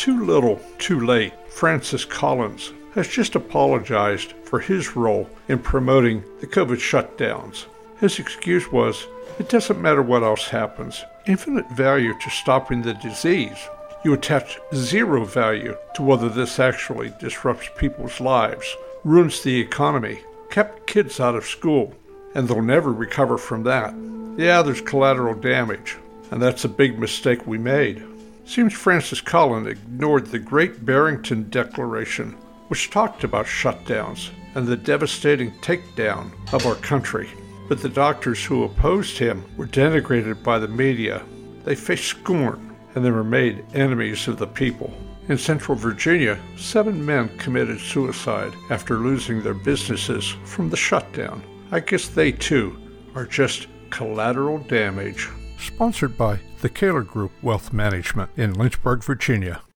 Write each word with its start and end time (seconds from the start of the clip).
Too 0.00 0.24
little, 0.24 0.58
too 0.78 1.00
late. 1.00 1.34
Francis 1.50 2.06
Collins 2.06 2.72
has 2.94 3.06
just 3.06 3.34
apologized 3.34 4.32
for 4.44 4.58
his 4.58 4.96
role 4.96 5.28
in 5.46 5.58
promoting 5.58 6.24
the 6.40 6.46
COVID 6.46 6.78
shutdowns. 6.78 7.66
His 7.98 8.18
excuse 8.18 8.72
was 8.72 9.06
it 9.38 9.50
doesn't 9.50 9.82
matter 9.82 10.00
what 10.00 10.22
else 10.22 10.48
happens, 10.48 11.04
infinite 11.26 11.70
value 11.72 12.14
to 12.18 12.30
stopping 12.30 12.80
the 12.80 12.94
disease. 12.94 13.58
You 14.02 14.14
attach 14.14 14.58
zero 14.74 15.26
value 15.26 15.76
to 15.96 16.02
whether 16.02 16.30
this 16.30 16.58
actually 16.58 17.12
disrupts 17.20 17.68
people's 17.76 18.22
lives, 18.22 18.74
ruins 19.04 19.42
the 19.42 19.60
economy, 19.60 20.20
kept 20.48 20.86
kids 20.86 21.20
out 21.20 21.34
of 21.34 21.44
school, 21.44 21.94
and 22.34 22.48
they'll 22.48 22.62
never 22.62 22.90
recover 22.90 23.36
from 23.36 23.64
that. 23.64 23.94
Yeah, 24.38 24.62
there's 24.62 24.80
collateral 24.80 25.34
damage, 25.34 25.98
and 26.30 26.40
that's 26.40 26.64
a 26.64 26.70
big 26.70 26.98
mistake 26.98 27.46
we 27.46 27.58
made. 27.58 28.02
Seems 28.50 28.72
Francis 28.72 29.20
Collins 29.20 29.68
ignored 29.68 30.26
the 30.26 30.40
Great 30.40 30.84
Barrington 30.84 31.48
Declaration, 31.50 32.32
which 32.66 32.90
talked 32.90 33.22
about 33.22 33.46
shutdowns 33.46 34.30
and 34.56 34.66
the 34.66 34.76
devastating 34.76 35.52
takedown 35.60 36.32
of 36.52 36.66
our 36.66 36.74
country. 36.74 37.28
But 37.68 37.80
the 37.80 37.88
doctors 37.88 38.44
who 38.44 38.64
opposed 38.64 39.16
him 39.16 39.44
were 39.56 39.68
denigrated 39.68 40.42
by 40.42 40.58
the 40.58 40.66
media. 40.66 41.22
They 41.62 41.76
faced 41.76 42.06
scorn 42.06 42.76
and 42.96 43.04
they 43.04 43.12
were 43.12 43.22
made 43.22 43.64
enemies 43.72 44.26
of 44.26 44.38
the 44.38 44.48
people. 44.48 44.92
In 45.28 45.38
Central 45.38 45.78
Virginia, 45.78 46.36
seven 46.56 47.06
men 47.06 47.28
committed 47.38 47.78
suicide 47.78 48.52
after 48.68 48.96
losing 48.96 49.44
their 49.44 49.54
businesses 49.54 50.34
from 50.44 50.70
the 50.70 50.76
shutdown. 50.76 51.44
I 51.70 51.78
guess 51.78 52.08
they 52.08 52.32
too 52.32 52.76
are 53.14 53.26
just 53.26 53.68
collateral 53.90 54.58
damage. 54.58 55.28
Sponsored 55.60 56.16
by 56.16 56.40
the 56.62 56.70
Kaler 56.70 57.02
Group 57.02 57.32
Wealth 57.42 57.72
Management 57.72 58.30
in 58.36 58.54
Lynchburg, 58.54 59.04
Virginia. 59.04 59.60